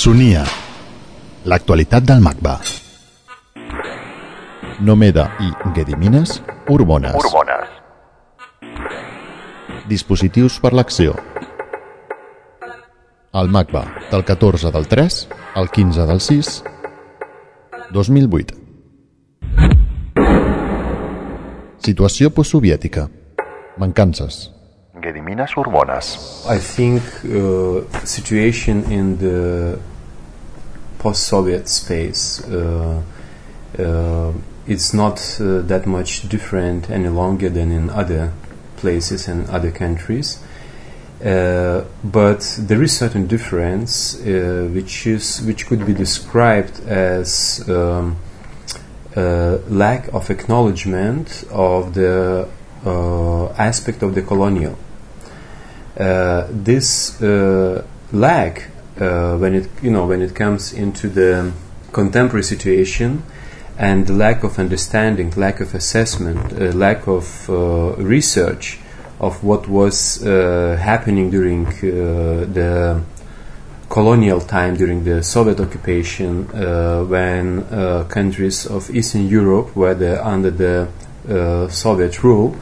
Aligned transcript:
Sonia. 0.00 0.46
L'actualitat 1.44 2.00
del 2.08 2.22
MACBA. 2.24 2.54
Nomeda 4.80 5.26
i 5.44 5.50
Gediminas, 5.76 6.38
hormones. 6.72 7.18
Hormones. 7.20 7.68
Dispositius 9.90 10.56
per 10.62 10.72
l'acció. 10.72 11.12
El 13.42 13.52
MACBA, 13.52 13.82
del 14.14 14.24
14 14.24 14.72
del 14.72 14.88
3 14.88 15.18
al 15.60 15.68
15 15.68 16.06
del 16.12 16.24
6, 16.28 16.64
2008. 17.92 18.56
Situació 21.90 22.32
postsoviètica. 22.32 23.10
Mancances. 23.76 24.59
Gediminas 25.00 25.54
Urbonas. 25.56 26.46
I 26.46 26.58
think 26.58 27.02
uh, 27.24 28.04
situation 28.04 28.84
in 28.90 29.18
the 29.18 29.78
post-Soviet 30.98 31.68
space 31.68 32.44
uh, 32.44 33.02
uh, 33.78 34.32
it's 34.66 34.92
not 34.92 35.18
uh, 35.40 35.62
that 35.62 35.86
much 35.86 36.28
different 36.28 36.90
any 36.90 37.08
longer 37.08 37.48
than 37.48 37.72
in 37.72 37.90
other 37.90 38.32
places 38.76 39.28
and 39.28 39.48
other 39.48 39.70
countries. 39.70 40.42
Uh, 41.24 41.84
but 42.02 42.56
there 42.58 42.82
is 42.82 42.96
certain 42.96 43.26
difference 43.26 44.14
uh, 44.20 44.68
which 44.72 45.06
is 45.06 45.42
which 45.42 45.66
could 45.66 45.84
be 45.86 45.92
described 45.92 46.80
as 46.86 47.68
um, 47.68 48.16
lack 49.14 50.08
of 50.14 50.30
acknowledgement 50.30 51.44
of 51.50 51.94
the 51.94 52.48
uh, 52.86 53.48
aspect 53.52 54.02
of 54.02 54.14
the 54.14 54.22
colonial. 54.22 54.78
Uh, 55.98 56.46
this 56.50 57.20
uh, 57.20 57.84
lack, 58.12 58.68
uh, 59.00 59.36
when 59.38 59.54
it 59.54 59.68
you 59.82 59.90
know 59.90 60.06
when 60.06 60.22
it 60.22 60.34
comes 60.34 60.72
into 60.72 61.08
the 61.08 61.52
contemporary 61.92 62.44
situation, 62.44 63.22
and 63.76 64.06
the 64.06 64.12
lack 64.12 64.44
of 64.44 64.58
understanding, 64.58 65.30
lack 65.36 65.60
of 65.60 65.74
assessment, 65.74 66.52
uh, 66.52 66.66
lack 66.76 67.08
of 67.08 67.50
uh, 67.50 67.94
research 67.96 68.78
of 69.18 69.42
what 69.42 69.68
was 69.68 70.24
uh, 70.24 70.78
happening 70.80 71.30
during 71.30 71.64
the 71.64 73.02
colonial 73.90 74.40
time, 74.40 74.76
during 74.76 75.04
the 75.04 75.22
Soviet 75.22 75.60
occupation, 75.60 76.46
when 77.08 77.64
countries 78.08 78.64
of 78.64 78.88
Eastern 78.90 79.28
Europe 79.28 79.76
were 79.76 79.94
the, 79.94 80.26
under 80.26 80.50
the 80.50 81.68
Soviet 81.68 82.22
rule. 82.22 82.56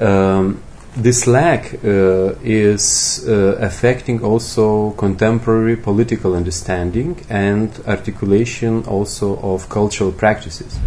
Um, 0.00 0.62
this 1.02 1.26
lack 1.26 1.74
uh, 1.84 2.34
is 2.42 3.24
uh, 3.26 3.56
affecting 3.60 4.22
also 4.22 4.90
contemporary 4.92 5.76
political 5.76 6.34
understanding 6.34 7.16
and 7.30 7.70
articulation 7.86 8.84
also 8.86 9.38
of 9.42 9.68
cultural 9.68 10.12
practices. 10.12 10.78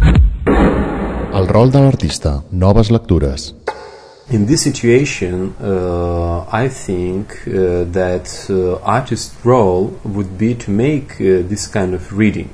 El 1.32 1.46
rol 1.46 1.70
de 1.70 1.80
l'artista. 1.80 2.42
Noves 2.50 2.90
lectures. 2.90 3.54
In 4.30 4.46
this 4.46 4.62
situation, 4.62 5.54
uh, 5.60 6.44
I 6.52 6.68
think 6.68 7.46
uh, 7.46 7.84
that 7.92 8.46
uh, 8.50 8.78
artist's 8.84 9.34
role 9.44 9.98
would 10.04 10.38
be 10.38 10.54
to 10.54 10.70
make 10.70 11.20
uh, 11.20 11.42
this 11.48 11.66
kind 11.66 11.94
of 11.94 12.12
reading. 12.12 12.50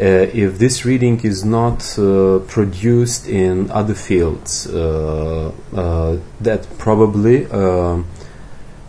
Uh, 0.00 0.26
if 0.34 0.58
this 0.58 0.84
reading 0.84 1.20
is 1.20 1.44
not 1.44 1.96
uh, 2.00 2.40
produced 2.48 3.28
in 3.28 3.70
other 3.70 3.94
fields, 3.94 4.66
uh, 4.66 5.52
that 6.40 6.66
probably 6.78 7.46
um, 7.46 8.04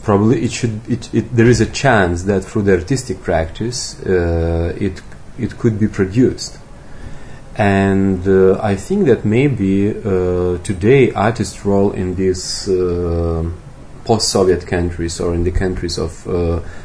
probably 0.02 0.44
it 0.44 0.52
should 0.52 0.82
it, 0.90 1.14
it, 1.14 1.36
there 1.36 1.46
is 1.46 1.62
a 1.62 1.68
chance 1.68 2.24
that 2.24 2.44
through 2.44 2.64
the 2.64 2.74
artistic 2.74 3.22
practice 3.22 4.00
it 4.02 5.00
it 5.38 5.60
could 5.60 5.80
be 5.80 5.88
produced. 5.88 6.58
And 7.56 8.28
uh, 8.28 8.60
I 8.60 8.76
think 8.76 9.06
that 9.06 9.26
maybe 9.26 9.90
uh, 9.90 10.58
today 10.64 11.12
artist's 11.12 11.64
role 11.66 11.92
in 11.92 12.16
these 12.16 12.68
uh, 12.68 13.48
post-Soviet 14.06 14.66
countries 14.66 15.20
or 15.20 15.36
in 15.36 15.44
the 15.44 15.52
countries 15.52 16.00
of 16.00 16.12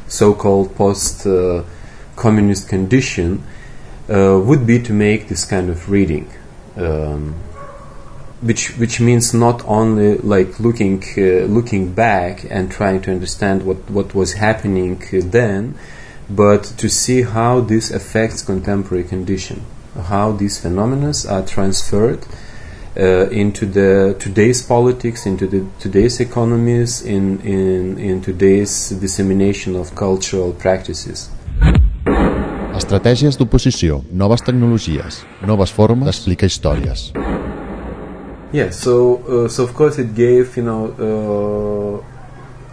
so-called 0.08 0.76
post-communist 0.76 2.68
condition 2.68 3.42
uh, 4.10 4.38
would 4.38 4.66
be 4.66 4.82
to 4.82 4.92
make 4.92 5.28
this 5.28 5.44
kind 5.44 5.70
of 5.70 5.90
reading, 5.90 6.30
um, 6.76 7.34
which 8.40 8.76
which 8.78 9.00
means 9.00 9.32
not 9.32 9.64
only 9.66 10.18
like 10.18 10.58
looking 10.58 11.02
uh, 11.16 11.46
looking 11.46 11.92
back 11.92 12.44
and 12.50 12.70
trying 12.70 13.00
to 13.02 13.10
understand 13.10 13.64
what 13.64 13.90
what 13.90 14.14
was 14.14 14.34
happening 14.34 15.02
then, 15.12 15.78
but 16.28 16.64
to 16.64 16.88
see 16.88 17.22
how 17.22 17.60
this 17.60 17.90
affects 17.90 18.42
contemporary 18.42 19.04
condition 19.04 19.64
how 20.02 20.32
these 20.32 20.58
phenomena 20.58 21.12
are 21.28 21.44
transferred 21.44 22.24
uh, 22.96 23.28
into 23.30 23.66
the 23.66 24.16
today's 24.18 24.62
politics, 24.62 25.26
into 25.26 25.46
the 25.46 25.66
today's 25.78 26.20
economies, 26.20 27.02
in, 27.02 27.40
in, 27.40 27.98
in 27.98 28.20
today's 28.20 28.90
dissemination 28.90 29.76
of 29.76 29.94
cultural 29.94 30.52
practices. 30.52 31.30
Estratègies 32.90 33.36
d'oposició, 33.38 34.00
noves 34.10 34.42
tecnologies, 34.42 35.20
noves 35.46 35.70
formes 35.70 36.08
d'explicar 36.08 36.48
històries. 36.50 37.12
Yeah, 38.50 38.72
so 38.74 39.22
uh, 39.28 39.46
so 39.46 39.62
of 39.62 39.76
course 39.78 40.00
it 40.02 40.10
gave 40.16 40.56
you 40.56 40.64
know 40.66 40.90
uh, 40.98 42.02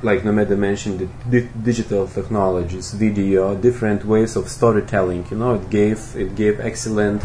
like 0.01 0.25
Nomeda 0.25 0.57
mentioned 0.57 1.05
the 1.05 1.07
di- 1.29 1.49
digital 1.61 2.07
technologies, 2.07 2.95
video, 2.97 3.53
different 3.53 4.05
ways 4.05 4.35
of 4.35 4.49
storytelling. 4.49 5.23
You 5.29 5.37
know, 5.37 5.53
it 5.53 5.69
gave 5.69 5.99
it 6.15 6.33
gave 6.33 6.59
excellent 6.65 7.21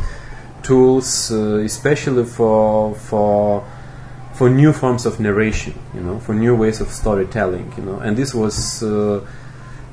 tools, 0.62 1.32
uh, 1.32 1.64
especially 1.64 2.26
for 2.26 2.94
for 2.94 3.64
for 4.34 4.50
new 4.50 4.74
forms 4.74 5.06
of 5.06 5.19
narration. 5.19 5.72
You 5.94 6.03
know, 6.03 6.20
for 6.20 6.34
new 6.34 6.54
ways 6.54 6.82
of 6.82 6.91
storytelling. 6.92 7.72
You 7.78 7.84
know, 7.84 8.00
and 8.00 8.19
this 8.19 8.34
was. 8.34 8.82
Uh, 8.82 9.24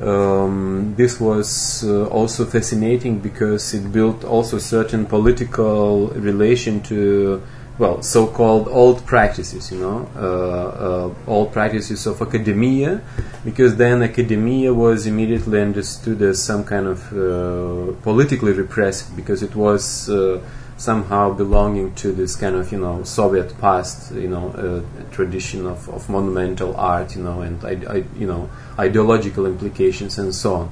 um, 0.01 0.93
this 0.95 1.19
was 1.19 1.83
uh, 1.83 2.07
also 2.07 2.45
fascinating 2.45 3.19
because 3.19 3.73
it 3.73 3.91
built 3.91 4.23
also 4.23 4.57
certain 4.57 5.05
political 5.05 6.07
relation 6.09 6.81
to 6.83 7.41
well, 7.79 8.01
so-called 8.01 8.67
old 8.67 9.05
practices, 9.05 9.71
you 9.71 9.79
know, 9.79 10.05
uh, 10.17 10.19
uh, 10.19 11.13
old 11.27 11.53
practices 11.53 12.05
of 12.05 12.21
academia, 12.21 13.01
because 13.45 13.77
then 13.77 14.03
academia 14.03 14.73
was 14.73 15.07
immediately 15.07 15.61
understood 15.61 16.21
as 16.21 16.43
some 16.43 16.65
kind 16.65 16.87
of 16.87 16.99
uh, 17.13 17.93
politically 18.01 18.51
repressive, 18.51 19.15
because 19.15 19.41
it 19.41 19.55
was 19.55 20.09
uh, 20.09 20.41
somehow 20.79 21.33
belonging 21.33 21.93
to 21.93 22.13
this 22.13 22.37
kind 22.37 22.55
of, 22.55 22.71
you 22.71 22.79
know, 22.79 23.03
Soviet 23.03 23.59
past, 23.59 24.13
you 24.13 24.29
know, 24.29 24.49
uh, 24.51 25.11
tradition 25.11 25.65
of, 25.65 25.89
of 25.89 26.09
monumental 26.09 26.73
art, 26.77 27.15
you 27.17 27.21
know, 27.21 27.41
and 27.41 27.63
I, 27.65 27.95
I, 27.95 27.95
you 28.17 28.25
know, 28.25 28.49
ideological 28.79 29.45
implications 29.45 30.17
and 30.17 30.33
so 30.33 30.55
on. 30.55 30.71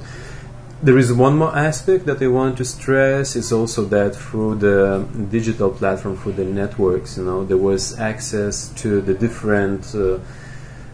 There 0.81 0.97
is 0.97 1.11
one 1.11 1.37
more 1.37 1.53
aspect 1.57 2.05
that 2.05 2.21
I 2.21 2.27
want 2.27 2.57
to 2.59 2.65
stress 2.65 3.35
is 3.35 3.51
also 3.51 3.83
that 3.85 4.15
through 4.15 4.55
the 4.55 5.05
digital 5.29 5.71
platform, 5.71 6.15
through 6.15 6.33
the 6.33 6.45
networks, 6.45 7.17
you 7.17 7.25
know, 7.25 7.43
there 7.43 7.57
was 7.57 7.99
access 7.99 8.69
to 8.83 9.01
the 9.01 9.13
different 9.13 9.93
uh, 9.93 10.19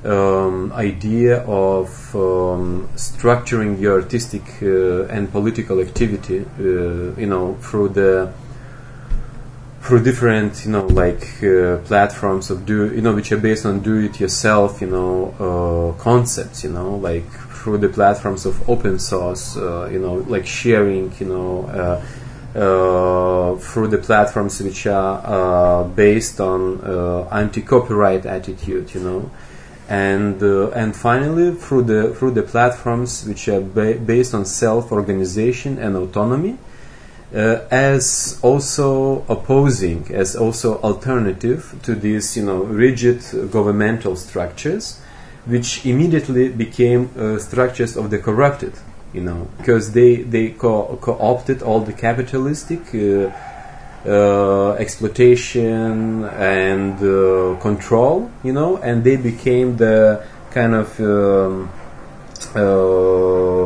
um, 0.06 0.72
idea 0.74 1.44
of 1.44 2.16
um, 2.16 2.90
structuring 2.96 3.80
your 3.80 4.02
artistic 4.02 4.44
uh, 4.64 5.04
and 5.14 5.32
political 5.32 5.80
activity, 5.80 6.40
uh, 6.60 6.64
you 7.20 7.28
know, 7.28 7.56
through 7.62 7.90
the 7.90 8.34
through 9.84 10.02
different, 10.02 10.64
you 10.64 10.72
know, 10.72 10.86
like 10.88 11.44
uh, 11.44 11.78
platforms 11.80 12.50
of 12.50 12.66
do, 12.66 12.94
you 12.96 13.02
know, 13.02 13.14
which 13.14 13.34
are 13.34 13.38
based 13.38 13.66
on 13.66 13.82
do-it-yourself, 13.82 14.80
you 14.80 14.88
know, 14.88 15.94
uh, 15.98 16.02
concepts, 16.02 16.64
you 16.64 16.70
know, 16.70 16.96
like 16.96 17.30
through 17.52 17.78
the 17.78 17.90
platforms 17.90 18.46
of 18.46 18.70
open 18.70 18.98
source, 18.98 19.58
uh, 19.58 19.90
you 19.92 20.00
know, 20.00 20.14
like 20.14 20.46
sharing, 20.46 21.14
you 21.20 21.26
know, 21.26 21.66
uh, 21.66 22.58
uh, 22.58 23.58
through 23.58 23.90
the 23.90 23.98
platforms 23.98 24.62
which 24.62 24.88
are 24.88 25.22
uh, 25.26 25.84
based 25.84 26.40
on 26.40 26.80
anti-copyright 27.32 28.26
attitude, 28.26 28.94
you 28.96 29.02
know, 29.02 29.32
and 29.90 30.42
and 30.42 30.96
finally 30.96 31.54
through 31.56 31.84
the 31.84 32.14
through 32.16 32.32
the 32.32 32.44
platforms 32.44 33.26
which 33.26 33.50
are 33.50 33.60
ba- 33.60 33.96
based 33.96 34.34
on 34.34 34.46
self-organization 34.46 35.78
and 35.78 35.98
autonomy, 35.98 36.58
as 37.34 38.40
also 38.42 39.24
opposing, 39.28 40.08
as 40.14 40.36
also 40.36 40.80
alternative 40.82 41.76
to 41.84 41.96
these, 41.96 42.38
you 42.38 42.44
know, 42.44 42.64
rigid 42.64 43.24
governmental 43.52 44.16
structures 44.16 45.00
which 45.46 45.86
immediately 45.86 46.50
became 46.50 47.10
uh, 47.18 47.38
structures 47.38 47.98
of 47.98 48.10
the 48.10 48.18
corrupted, 48.18 48.74
you 49.14 49.22
know, 49.22 49.48
because 49.58 49.92
they 49.92 50.18
they 50.18 50.50
co- 50.52 50.98
co-opted 51.02 51.62
all 51.62 51.82
the 51.82 51.92
capitalistic 51.94 52.80
uh, 52.96 53.30
uh, 54.06 54.74
exploitation 54.74 56.24
and 56.26 56.94
uh, 57.04 57.60
control, 57.62 58.30
you 58.44 58.54
know, 58.54 58.78
and 58.78 59.04
they 59.04 59.18
became 59.18 59.78
the 59.78 60.26
kind 60.52 60.76
of 60.76 61.00
um, 61.02 61.70
uh, 62.56 63.66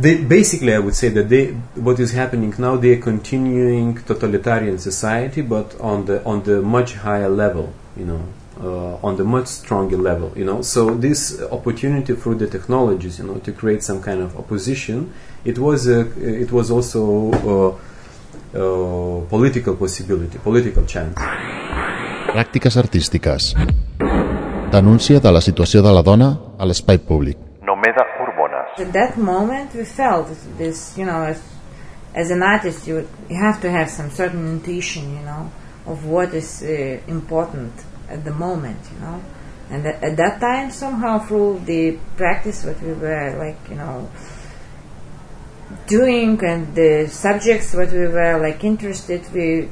they 0.00 0.22
basically, 0.24 0.74
I 0.74 0.78
would 0.78 0.94
say 0.94 1.08
that 1.10 1.28
they 1.28 1.48
what 1.74 2.00
is 2.00 2.12
happening 2.12 2.54
now 2.58 2.76
they 2.76 2.92
are 2.92 3.00
continuing 3.00 3.98
totalitarian 4.02 4.78
society, 4.78 5.42
but 5.42 5.78
on 5.80 6.06
the 6.06 6.24
on 6.24 6.42
the 6.44 6.62
much 6.62 6.94
higher 6.94 7.28
level, 7.28 7.72
you 7.96 8.06
know, 8.06 8.22
uh, 8.62 9.06
on 9.06 9.16
the 9.16 9.24
much 9.24 9.46
stronger 9.46 9.96
level, 9.96 10.32
you 10.34 10.44
know. 10.44 10.62
So 10.62 10.94
this 10.94 11.40
opportunity 11.50 12.14
through 12.14 12.36
the 12.36 12.46
technologies, 12.46 13.18
you 13.18 13.26
know, 13.26 13.38
to 13.38 13.52
create 13.52 13.82
some 13.82 14.00
kind 14.02 14.22
of 14.22 14.36
opposition, 14.36 15.12
it 15.44 15.58
was 15.58 15.86
a, 15.86 16.00
it 16.18 16.50
was 16.50 16.70
also 16.70 17.32
a, 18.54 18.58
a 18.58 19.26
political 19.28 19.76
possibility, 19.76 20.38
political 20.38 20.84
chance. 20.86 21.14
Pràctiques 22.32 22.76
artístiques. 22.76 23.54
Denúncia 24.70 25.18
de 25.20 25.32
la 25.32 25.40
situació 25.40 25.82
de 25.82 25.92
la 25.92 26.02
dona 26.02 26.38
a 26.58 26.64
l'espai 26.64 26.98
públic. 26.98 27.36
Nomeda 27.66 28.06
Urbonas. 28.06 28.19
At 28.78 28.92
that 28.92 29.18
moment, 29.18 29.74
we 29.74 29.84
felt 29.84 30.28
this, 30.56 30.96
you 30.96 31.04
know, 31.04 31.22
as, 31.24 31.42
as 32.14 32.30
an 32.30 32.42
artist, 32.42 32.86
you, 32.86 33.08
you 33.28 33.36
have 33.36 33.60
to 33.62 33.70
have 33.70 33.90
some 33.90 34.10
certain 34.10 34.46
intuition, 34.46 35.16
you 35.16 35.22
know, 35.22 35.50
of 35.86 36.04
what 36.06 36.32
is 36.34 36.62
uh, 36.62 37.00
important 37.08 37.72
at 38.08 38.24
the 38.24 38.32
moment, 38.32 38.78
you 38.94 39.00
know. 39.00 39.22
And 39.70 39.86
at 39.86 40.16
that 40.16 40.40
time, 40.40 40.70
somehow 40.70 41.20
through 41.20 41.62
the 41.64 41.98
practice, 42.16 42.64
what 42.64 42.80
we 42.82 42.92
were 42.92 43.36
like, 43.38 43.68
you 43.68 43.76
know, 43.76 44.10
doing 45.86 46.42
and 46.44 46.74
the 46.74 47.08
subjects 47.08 47.74
what 47.74 47.92
we 47.92 48.06
were 48.08 48.38
like 48.40 48.64
interested, 48.64 49.22
we 49.32 49.68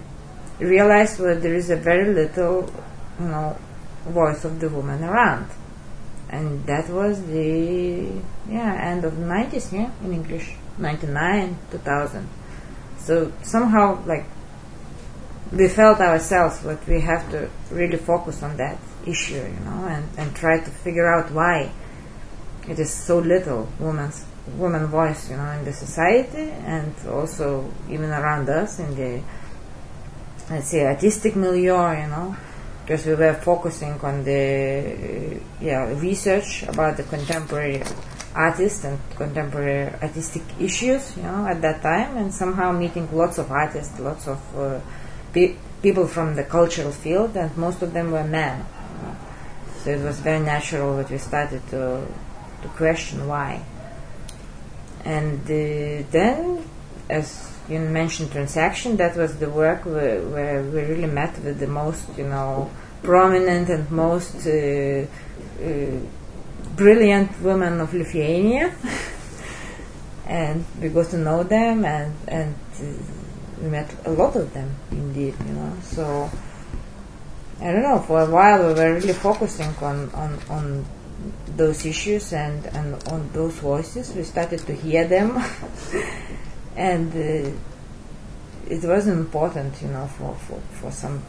realized 0.59 1.19
that 1.19 1.43
there 1.43 1.55
is 1.55 1.71
a 1.71 1.77
very 1.77 2.13
little, 2.15 2.73
you 3.21 3.27
know, 3.27 3.57
voice 4.07 4.45
of 4.45 4.61
the 4.61 4.69
woman 4.69 5.03
around. 5.03 5.49
And 6.31 6.67
that 6.67 6.91
was 6.91 7.25
the 7.27 8.07
yeah 8.49 8.75
end 8.91 9.05
of 9.05 9.17
the 9.17 9.25
90s, 9.25 9.73
yeah, 9.73 9.91
in 10.05 10.13
English, 10.13 10.55
99, 10.77 11.57
2000. 11.71 12.29
So 12.99 13.33
somehow 13.43 14.05
like 14.05 14.27
we 15.53 15.69
felt 15.69 16.01
ourselves 16.01 16.61
that 16.61 16.87
we 16.87 17.01
have 17.01 17.31
to 17.31 17.49
really 17.71 17.97
focus 17.97 18.43
on 18.43 18.57
that 18.59 18.79
issue, 19.07 19.37
you 19.37 19.61
know, 19.65 19.87
and, 19.89 20.07
and 20.19 20.37
try 20.37 20.59
to 20.59 20.71
figure 20.71 21.07
out 21.07 21.31
why 21.33 21.71
it 22.69 22.79
is 22.79 22.93
so 22.93 23.19
little 23.19 23.69
woman's 23.79 24.27
woman 24.57 24.87
voice, 24.87 25.31
you 25.31 25.37
know, 25.37 25.51
in 25.53 25.65
the 25.65 25.73
society 25.73 26.51
and 26.51 26.95
also 27.09 27.71
even 27.89 28.11
around 28.11 28.49
us 28.49 28.79
in 28.79 28.95
the 28.95 29.23
let's 30.51 30.69
say 30.69 30.85
artistic 30.85 31.37
milieu, 31.37 31.93
you 31.93 32.09
know, 32.09 32.37
because 32.89 33.05
we 33.05 33.15
were 33.15 33.35
focusing 33.35 33.93
on 34.01 34.25
the 34.25 35.39
yeah 35.61 35.93
research 36.01 36.63
about 36.63 36.97
the 36.97 37.03
contemporary 37.03 37.83
artists 38.35 38.83
and 38.85 38.99
contemporary 39.15 39.93
artistic 40.01 40.43
issues, 40.59 41.15
you 41.15 41.23
know, 41.23 41.47
at 41.47 41.61
that 41.61 41.83
time, 41.83 42.17
and 42.17 42.33
somehow 42.33 42.73
meeting 42.73 43.07
lots 43.13 43.37
of 43.37 43.51
artists, 43.51 44.01
lots 44.01 44.27
of 44.27 44.41
uh, 44.57 44.81
pe- 45.35 45.57
people 45.83 46.07
from 46.07 46.35
the 46.35 46.45
cultural 46.45 46.91
field, 46.91 47.37
and 47.37 47.55
most 47.59 47.83
of 47.83 47.93
them 47.93 48.11
were 48.11 48.25
men. 48.25 48.65
So 49.81 49.91
it 49.91 50.03
was 50.03 50.21
very 50.21 50.41
natural 50.41 50.97
that 50.97 51.11
we 51.11 51.19
started 51.19 51.61
to 51.69 52.07
to 52.63 52.69
question 52.69 53.29
why. 53.29 53.63
And 55.05 55.43
uh, 55.43 56.09
then, 56.11 56.65
as 57.09 57.53
you 57.69 57.79
mentioned, 57.81 58.33
transaction. 58.33 58.97
That 58.97 59.17
was 59.17 59.37
the 59.37 59.51
work 59.51 59.85
where, 59.85 60.21
where 60.23 60.63
we 60.63 60.81
really 60.83 61.07
met 61.07 61.39
with 61.43 61.59
the 61.59 61.67
most, 61.67 62.07
you 62.17 62.25
know, 62.25 62.71
prominent 63.03 63.69
and 63.69 63.91
most 63.91 64.47
uh, 64.47 65.07
uh, 65.63 66.01
brilliant 66.77 67.41
women 67.43 67.81
of 67.81 67.93
Lithuania. 67.95 68.75
and 70.27 70.65
we 70.81 70.89
got 70.89 71.11
to 71.11 71.19
know 71.19 71.43
them, 71.43 71.85
and 71.85 72.15
and 72.29 72.55
uh, 72.81 72.85
we 73.63 73.69
met 73.69 73.91
a 74.05 74.11
lot 74.11 74.37
of 74.37 74.53
them, 74.53 74.75
indeed, 74.91 75.35
you 75.47 75.53
know. 75.55 75.73
So 75.83 76.31
I 77.61 77.73
don't 77.73 77.83
know. 77.83 77.99
For 78.01 78.21
a 78.21 78.31
while, 78.31 78.69
we 78.69 78.75
were 78.75 78.95
really 78.95 79.15
focusing 79.15 79.75
on 79.81 80.11
on 80.11 80.39
on 80.49 80.85
those 81.57 81.85
issues 81.85 82.33
and 82.33 82.67
and 82.67 83.03
on 83.09 83.31
those 83.33 83.55
voices. 83.55 84.15
We 84.15 84.23
started 84.23 84.61
to 84.67 84.75
hear 84.75 85.09
them, 85.09 85.33
and 86.79 87.13
uh, 87.13 87.51
it 88.71 88.85
was 88.85 89.09
important, 89.09 89.83
you 89.83 89.89
know, 89.89 90.07
for, 90.07 90.35
for 90.47 90.61
for 90.81 90.93
some 90.93 91.21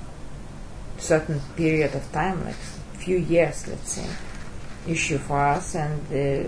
certain 0.98 1.42
period 1.56 1.96
of 1.96 2.06
time, 2.12 2.46
like 2.46 2.62
few 3.00 3.18
years, 3.18 3.68
let's 3.68 3.94
say, 3.94 4.08
issue 4.88 5.18
for 5.18 5.40
us. 5.40 5.76
And 5.76 6.00
uh, 6.14 6.48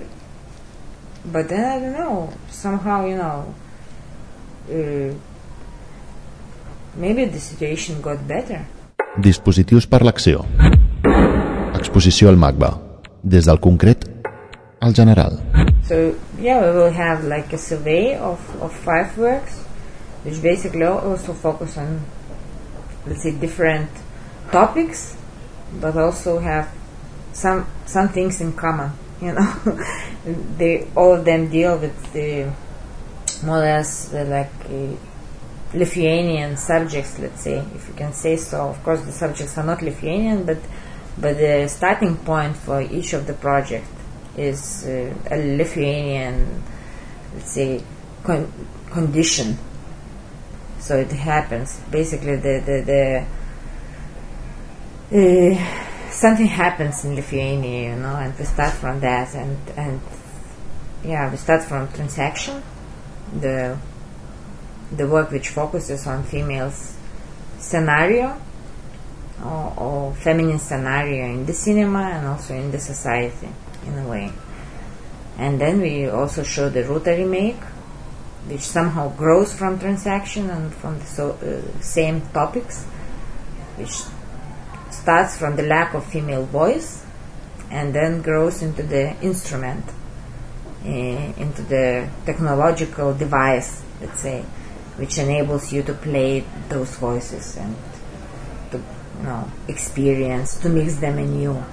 but 1.26 1.50
then 1.50 1.66
I 1.66 1.80
don't 1.80 1.94
know. 1.94 2.30
Somehow, 2.50 3.06
you 3.06 3.18
know. 3.18 3.54
Uh, 4.70 5.14
maybe 6.96 7.26
the 7.26 7.40
situation 7.40 8.02
got 8.02 8.28
better. 8.28 8.62
Dispositius 9.18 9.88
per 9.88 10.04
l'acció. 10.06 10.46
Exposició 11.76 12.30
al 12.30 12.38
MACBA. 12.38 12.72
Des 13.24 13.50
del 13.50 13.60
concret 13.60 14.06
al 14.82 14.94
general. 14.94 15.51
So 15.84 16.18
yeah, 16.38 16.62
we 16.62 16.78
will 16.78 16.92
have 16.92 17.24
like 17.26 17.52
a 17.54 17.58
survey 17.58 18.16
of, 18.18 18.40
of 18.62 18.74
five 18.74 19.18
works, 19.18 19.60
which 20.24 20.42
basically 20.42 20.84
also 20.84 21.34
focus 21.34 21.78
on, 21.78 22.06
let's 23.06 23.24
say, 23.24 23.32
different 23.32 23.90
topics, 24.52 25.18
but 25.80 25.98
also 25.98 26.40
have 26.40 26.70
some 27.34 27.68
some 27.86 28.10
things 28.10 28.42
in 28.42 28.54
common. 28.54 28.92
You 29.22 29.34
know, 29.34 29.54
they 30.58 30.88
all 30.96 31.14
of 31.14 31.26
them 31.26 31.50
deal 31.50 31.78
with 31.78 32.12
the 32.12 32.52
more 33.46 33.58
or 33.58 33.60
less 33.60 34.12
uh, 34.12 34.26
like 34.26 34.50
uh, 34.66 35.78
Lithuanian 35.78 36.58
subjects. 36.58 37.20
Let's 37.20 37.42
say, 37.42 37.60
if 37.76 37.88
you 37.88 37.94
can 37.94 38.14
say 38.14 38.36
so. 38.36 38.70
Of 38.70 38.84
course, 38.84 39.02
the 39.02 39.12
subjects 39.12 39.60
are 39.60 39.64
not 39.64 39.84
Lithuanian, 39.84 40.46
but 40.46 40.58
but 41.20 41.38
the 41.38 41.68
starting 41.68 42.18
point 42.18 42.58
for 42.58 42.82
each 42.82 43.14
of 43.14 43.28
the 43.28 43.34
project 43.34 43.86
is 44.38 44.86
uh, 44.86 45.14
a 45.30 45.38
Lithuanian, 45.58 46.64
let's 47.34 47.52
say, 47.52 47.84
con- 48.24 48.52
condition. 48.90 49.58
So 50.80 50.98
it 50.98 51.12
happens. 51.12 51.80
Basically, 51.92 52.36
the 52.36 52.64
the, 52.66 53.26
the 55.12 55.56
uh, 55.56 56.10
something 56.10 56.48
happens 56.48 57.06
in 57.06 57.16
Lithuania, 57.16 57.92
you 57.92 57.96
know, 57.96 58.16
and 58.16 58.38
we 58.38 58.46
start 58.46 58.74
from 58.74 59.00
that, 59.02 59.36
and 59.36 59.58
and 59.78 60.02
yeah, 61.04 61.30
we 61.30 61.38
start 61.38 61.64
from 61.64 61.92
transaction, 61.92 62.64
the 63.40 63.78
the 64.92 65.08
work 65.08 65.32
which 65.32 65.50
focuses 65.50 66.06
on 66.08 66.24
females 66.24 66.98
scenario 67.60 68.42
or, 69.44 69.74
or 69.78 70.14
feminine 70.16 70.60
scenario 70.60 71.26
in 71.26 71.46
the 71.46 71.54
cinema 71.54 72.00
and 72.00 72.28
also 72.28 72.54
in 72.54 72.72
the 72.72 72.80
society 72.80 73.48
in 73.86 73.98
a 73.98 74.08
way. 74.08 74.32
And 75.38 75.60
then 75.60 75.82
we 75.82 76.08
also 76.08 76.44
show 76.44 76.70
the 76.70 76.84
rotary 76.84 77.26
make, 77.26 77.60
which 78.48 78.62
somehow 78.62 79.10
grows 79.16 79.54
from 79.54 79.80
transaction 79.80 80.50
and 80.50 80.74
from 80.74 81.00
the 81.00 81.06
so, 81.06 81.32
uh, 81.32 81.82
same 81.82 82.22
topics, 82.34 82.84
which 83.78 84.04
starts 84.92 85.38
from 85.38 85.56
the 85.56 85.64
lack 85.64 85.94
of 85.94 86.06
female 86.06 86.46
voice 86.46 87.06
and 87.72 87.96
then 87.96 88.22
grows 88.22 88.62
into 88.62 88.84
the 88.84 89.16
instrument, 89.22 89.86
uh, 90.86 90.90
into 90.90 91.62
the 91.64 92.10
technological 92.26 93.14
device, 93.14 93.82
let's 94.02 94.20
say, 94.20 94.44
which 94.98 95.18
enables 95.18 95.72
you 95.72 95.82
to 95.84 95.94
play 95.94 96.44
those 96.70 96.96
voices 96.98 97.56
and 97.58 97.76
to 98.72 98.78
you 98.78 99.24
know 99.24 99.50
experience 99.68 100.60
to 100.60 100.70
mix 100.70 100.96
them 100.96 101.18
anew. 101.18 101.64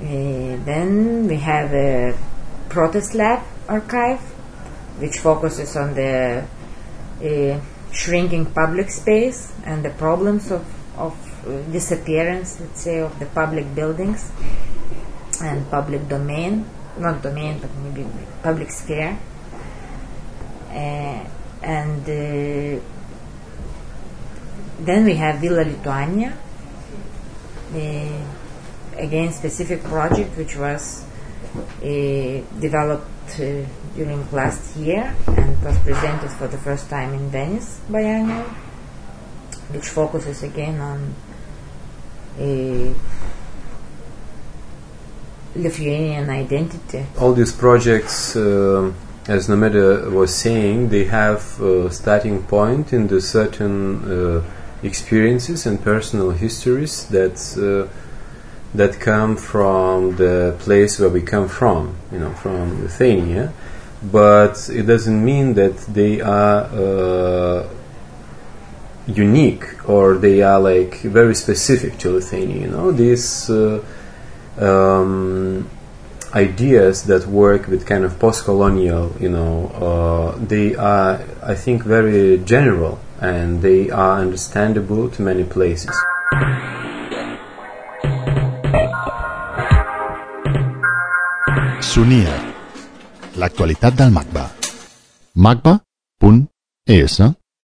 Then 0.00 1.26
we 1.28 1.36
have 1.36 1.72
a 1.72 2.16
protest 2.68 3.14
lab 3.14 3.42
archive, 3.68 4.20
which 5.00 5.18
focuses 5.18 5.76
on 5.76 5.94
the 5.94 6.44
uh, 7.22 7.60
shrinking 7.92 8.46
public 8.46 8.90
space 8.90 9.52
and 9.64 9.84
the 9.84 9.90
problems 9.90 10.50
of, 10.50 10.64
of 10.96 11.14
uh, 11.46 11.62
disappearance, 11.72 12.60
let's 12.60 12.80
say, 12.80 13.00
of 13.00 13.18
the 13.18 13.26
public 13.26 13.74
buildings 13.74 14.30
and 15.42 15.68
public 15.70 16.08
domain, 16.08 16.64
not 16.98 17.22
domain, 17.22 17.58
but 17.60 17.70
maybe 17.76 18.06
public 18.42 18.70
sphere. 18.70 19.18
Uh, 20.70 21.24
and 21.62 22.02
uh, 22.02 22.80
then 24.80 25.04
we 25.04 25.14
have 25.14 25.40
Villa 25.40 25.64
Lituania, 25.64 26.32
uh, 27.74 28.37
again 28.98 29.32
specific 29.32 29.82
project 29.84 30.36
which 30.36 30.56
was 30.56 31.04
uh, 31.82 32.40
developed 32.60 33.40
uh, 33.40 33.64
during 33.94 34.30
last 34.32 34.76
year 34.76 35.14
and 35.26 35.62
was 35.62 35.78
presented 35.78 36.30
for 36.30 36.48
the 36.48 36.58
first 36.58 36.88
time 36.88 37.14
in 37.14 37.30
Venice 37.30 37.80
biennial, 37.90 38.42
which 39.72 39.88
focuses 39.88 40.42
again 40.42 40.80
on 40.80 41.14
uh, 42.38 42.94
Lithuanian 45.56 46.30
identity. 46.30 47.04
All 47.18 47.32
these 47.32 47.52
projects, 47.52 48.36
uh, 48.36 48.92
as 49.26 49.48
Nomeda 49.48 50.10
was 50.12 50.34
saying, 50.34 50.90
they 50.90 51.04
have 51.04 51.60
a 51.60 51.90
starting 51.90 52.42
point 52.44 52.92
in 52.92 53.08
the 53.08 53.20
certain 53.20 53.76
uh, 54.04 54.44
experiences 54.82 55.66
and 55.66 55.82
personal 55.82 56.30
histories 56.30 57.08
that 57.08 57.36
uh, 57.58 57.92
that 58.74 59.00
come 59.00 59.36
from 59.36 60.16
the 60.16 60.56
place 60.58 60.98
where 60.98 61.08
we 61.08 61.22
come 61.22 61.48
from, 61.48 61.96
you 62.12 62.18
know, 62.18 62.32
from 62.34 62.82
Lithuania. 62.82 63.52
But 64.02 64.68
it 64.72 64.82
doesn't 64.82 65.24
mean 65.24 65.54
that 65.54 65.76
they 65.88 66.20
are 66.20 66.64
uh, 66.64 67.68
unique 69.06 69.88
or 69.88 70.14
they 70.18 70.42
are 70.42 70.60
like 70.60 71.00
very 71.00 71.34
specific 71.34 71.98
to 71.98 72.10
Lithuania. 72.10 72.60
You 72.62 72.68
know, 72.68 72.92
these 72.92 73.50
uh, 73.50 73.82
um, 74.58 75.68
ideas 76.34 77.04
that 77.04 77.26
work 77.26 77.68
with 77.68 77.86
kind 77.86 78.04
of 78.04 78.18
post-colonial, 78.18 79.16
you 79.18 79.30
know, 79.30 79.68
uh, 79.68 80.38
they 80.38 80.76
are, 80.76 81.20
I 81.42 81.54
think, 81.54 81.82
very 81.82 82.38
general 82.38 83.00
and 83.20 83.62
they 83.62 83.90
are 83.90 84.20
understandable 84.20 85.08
to 85.10 85.22
many 85.22 85.44
places. 85.44 85.96
Sonia. 91.98 92.34
L'actualitat 93.42 93.96
del 93.98 94.12
MACBA. 94.16 94.42
macba.es 95.46 97.16